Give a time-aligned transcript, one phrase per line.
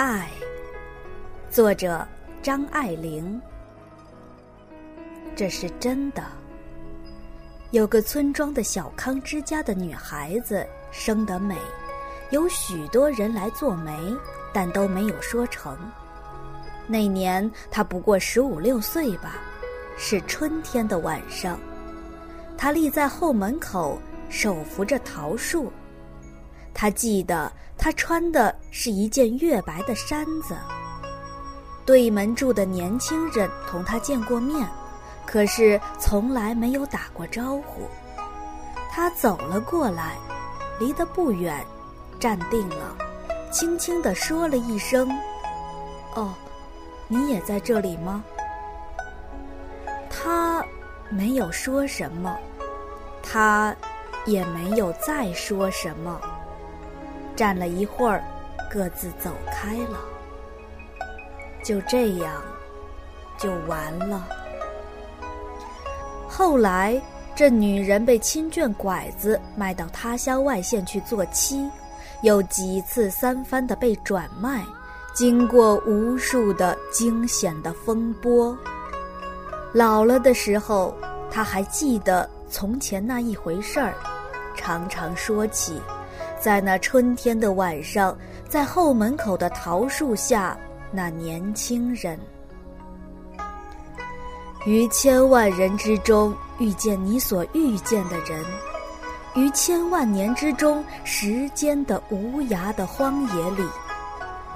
[0.00, 0.28] 爱
[1.50, 2.06] 作者
[2.40, 3.42] 张爱玲。
[5.34, 6.22] 这是真的。
[7.72, 11.56] 有个村庄的小康之家的女孩子生得美，
[12.30, 13.92] 有许多人来做媒，
[14.52, 15.76] 但都没有说成。
[16.86, 19.34] 那年她不过十五六岁吧，
[19.96, 21.58] 是春天的晚上，
[22.56, 25.72] 她立在后门口，手扶着桃树。
[26.80, 30.56] 他记得他穿的是一件月白的衫子。
[31.84, 34.64] 对门住的年轻人同他见过面。
[35.26, 37.82] 可是从来没有打过招呼，
[38.90, 40.16] 他走了过来，
[40.78, 41.66] 离得不远，
[42.18, 42.96] 站定了，
[43.52, 45.06] 轻轻地说了一声
[46.16, 46.32] ：“哦，
[47.08, 48.24] 你也在这里吗？”
[50.08, 50.64] 他
[51.10, 52.38] 没有说什么，
[53.22, 53.76] 他
[54.24, 56.18] 也没有再说什么，
[57.38, 58.20] 站了一会儿，
[58.68, 60.00] 各自走开了。
[61.62, 62.42] 就这样，
[63.38, 64.26] 就完了。
[66.28, 67.00] 后来，
[67.36, 71.70] 这女人被亲眷拐子卖到他乡外县去做妻，
[72.22, 74.64] 又几次三番的被转卖，
[75.14, 78.58] 经过无数的惊险的风波。
[79.72, 80.92] 老了的时候，
[81.30, 83.94] 他还记得从前那一回事儿，
[84.56, 85.80] 常常说起，
[86.40, 88.16] 在那春天的晚上，
[88.48, 90.56] 在后门口的桃树下，
[90.92, 92.18] 那年轻人。
[94.66, 98.44] 于千万人之中遇见你所遇见的人，
[99.34, 103.66] 于千万年之中时间的无涯的荒野里，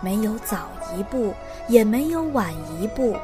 [0.00, 1.34] 没有早一步，
[1.68, 3.16] 也没有晚一步，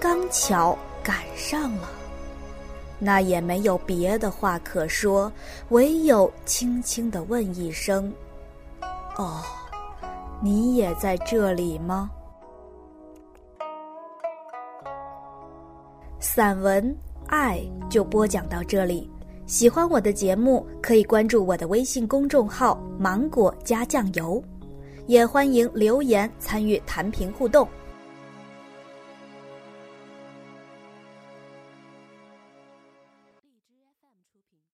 [0.00, 1.88] 刚巧赶上了。
[3.02, 5.32] 那也没有别的话可说，
[5.70, 8.12] 唯有轻轻地问一声
[9.16, 9.42] ：“哦，
[10.42, 12.10] 你也在这里吗？”
[16.20, 16.84] 散文
[17.26, 17.58] 《爱》
[17.88, 19.10] 就播讲到这里。
[19.46, 24.40] 喜欢我的节目，可以关注我的微信公众号“芒果加酱油”，
[25.08, 27.66] 也欢迎留言参与弹评互动。